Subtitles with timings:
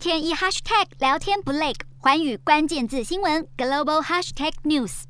[0.00, 5.02] 天一 hashtag 聊天不累，环宇关键字新闻 global hashtag news。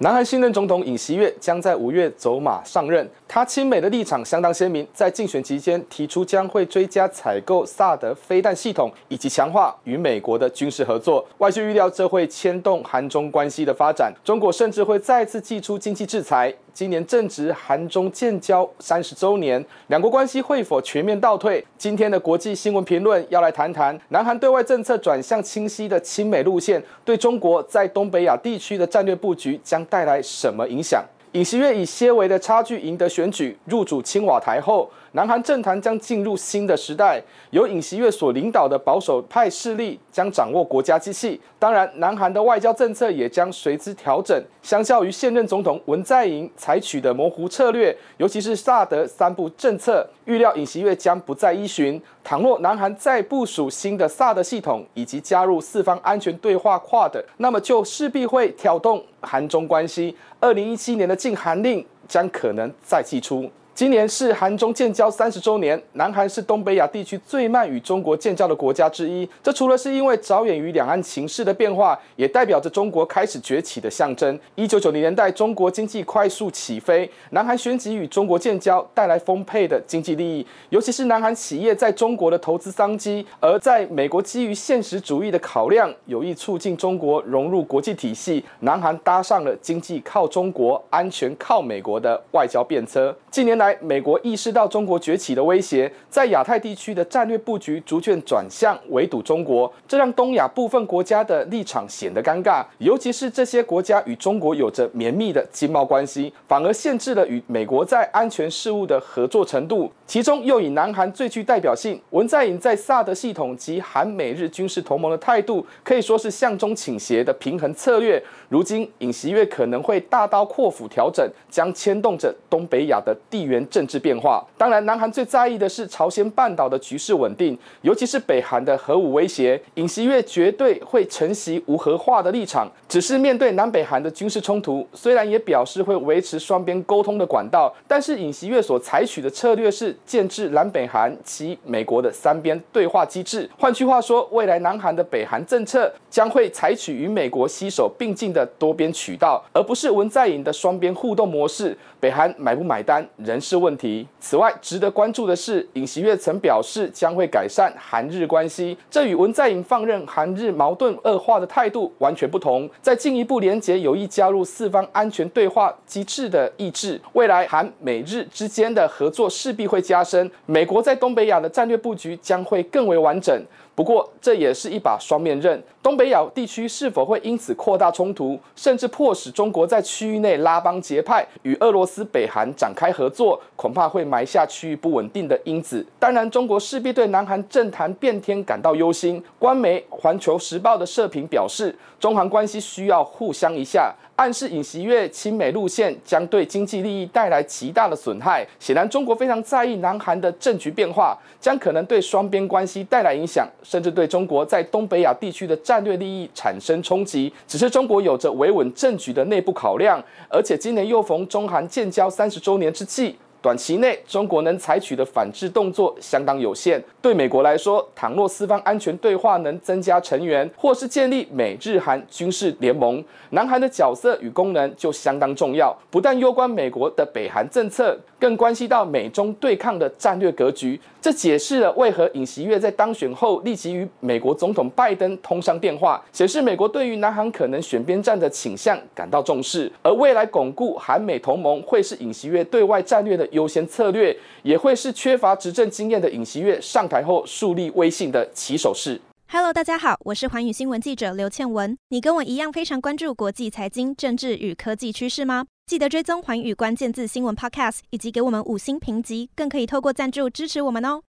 [0.00, 11.26] 南韩新任总统尹锡悦将在五月走马上任，他亲美的立场相当鲜明，在竞选期间提出将会追加采购萨德飞弹系统，以及强化与美国的军事合作。
[11.38, 16.54] 外界预料这会牵动韩中关系的发展，中国甚至会再次祭出经济制裁。
[16.76, 21.64] 今年正值韩中建交三十周年，两国关系会否全面倒退？
[21.78, 31.02] 今天的国际新闻评论要来谈谈，南韩对外政策转向清晰的亲美路线，对中国在东北亚地区的战略布局将带来什么影响？
[31.36, 41.38] 尹锡悦以些微的差距赢得选举，入主青瓦台后，南韩政坛将进入新的时代，由尹锡悦所领导的保守派势力将掌握国家机器。
[41.58, 44.42] 当然，南韩的外交政策也将随之调整。
[44.62, 52.00] 相较于现任总统文在寅采取的模糊策略，尤其是萨德三不政策，预料尹锡悦将不再依循。
[52.24, 60.16] 倘若南韩再部署新的萨德系统以及加入四方安全对话 QUAD，那么就势必会挑动韩中关系。
[60.38, 63.50] 二零一七年的禁韩令将可能再祭出。
[63.76, 69.28] 今年是韩中建交三十周年，南韩是东北亚地区最慢与中国建交的国家之一。
[69.42, 74.40] 这除了是因为着眼于两岸情势的变化，也代表着中国开始崛起的象征。
[74.54, 80.46] 一九九零年代，中国经济快速起飞，南韩旋即与中国建交，带来丰沛的经济利益。
[80.70, 93.14] 尤其是南韩企业在中国的投资商机，而在美国基于现实主义的考量，有意促进中国融入国际体系，南韩搭上了经济靠中国、安全靠美国的外交便车。
[93.30, 102.64] 近年来，美国意识到中国崛起的威胁，在亚太地区的战略布局逐渐转向围堵中国，这让东亚部分国家的立场显得尴尬。
[102.78, 109.90] 尤其是这些国家与中国有着绵密的经贸关系，反而限制了与美国在安全事务的合作程度。
[110.06, 118.22] 其中又以南韩最具代表性，文在寅在萨德系统及韩美日军事同盟的态度，可以说是向中倾斜的平衡策略。
[118.48, 124.44] 如今尹锡悦可能会大刀阔斧调整，将牵动着东北亚的地缘政治变化。
[124.58, 129.60] 当然，南韩最在意的是朝鲜半岛的局势稳定，尤其是北韩的核武威胁。
[129.74, 143.48] 尹锡悦绝对会承袭无核化的立场，只是面对南北韩的军事冲突，虽然也表示会维持双边沟通的管道，但是尹锡悦所采取的策略是建置南北韩及美国的三边对话机制。
[143.58, 151.76] 换句话说，未来南韩的北韩政策将会采取与美国携手并进的多边渠道，而不是文在寅的双边互动模式。
[151.98, 154.04] 北韩买不买单仍是问题。
[154.18, 162.68] 此外，值得关注的是，尹锡悦曾表示将会改善韩日关系，这与文在寅放任韩日矛盾恶化的态度完全不同。
[162.82, 173.40] 在进一步连结有意加入四方安全对话机制的意志，未来韩美日之间的合作势必会加深，美国在东北亚的战略布局将会更为完整。
[173.76, 175.62] 不过，这也是一把双面刃。
[175.82, 185.84] 东北亚地区是否会因此扩大冲突，甚至迫使中国在区域内拉帮结派，与俄罗斯、北韩展开合作，恐怕会埋下区域不稳定的因子。
[185.98, 189.22] 当然，中国势必对南韩政坛变天感到忧心。
[189.38, 193.94] 官媒《环球时报》的社评表示，中韩关系需要互相一下。
[194.16, 198.46] 暗示尹锡悦亲美路线将对经济利益带来极大的损害。
[198.58, 207.30] 显然，中国非常在意南韩的政局变化，将可能对双边关系带来影响，甚至对中国在东北亚地区的战略利益产生冲击。
[207.46, 213.18] 只是中国有着维稳政局的内部考量，而且今年又逢中韩建交三十周年之际。
[213.46, 216.82] 短期内，中国能采取的反制动作相当有限。
[217.00, 225.72] 对美国来说，倘若四方安全对话能增加成员，或是建立美日韩军事联盟，南韩的角色与功能就相当重要。
[225.92, 230.80] 不但攸关美国的北韩政策，更关系到美中对抗的战略格局。
[231.00, 239.70] 这解释了为何尹锡悦在当选后立即与美国总统拜登通上电话，显示美国对于南韩可能选边站的倾向感到重视。
[239.82, 249.00] 而未来巩固韩美同盟，会是尹锡悦对外战略的优先策略，也会是缺乏执政经验的尹锡悦上台后树立威信的起手式。
[249.28, 251.76] Hello，大家好，我是寰宇新闻记者刘倩文。
[251.90, 255.44] 你跟我一样非常关注国际财经、政治与科技趋势吗？
[255.66, 261.02] 记得追踪寰宇关键字新闻 Podcast，以及给我们五星评级，更可以透过赞助支持我们哦。